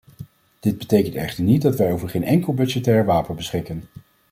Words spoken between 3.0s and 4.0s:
wapen beschikken.